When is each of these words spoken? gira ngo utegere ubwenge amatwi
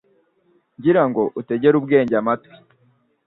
gira 0.83 1.01
ngo 1.09 1.21
utegere 1.39 1.75
ubwenge 1.77 2.13
amatwi 2.21 2.55